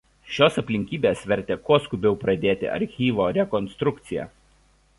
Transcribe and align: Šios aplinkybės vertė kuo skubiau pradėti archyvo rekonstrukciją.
Šios 0.35 0.55
aplinkybės 0.61 1.19
vertė 1.31 1.57
kuo 1.67 1.77
skubiau 1.83 2.17
pradėti 2.23 2.71
archyvo 2.77 3.29
rekonstrukciją. 3.37 4.27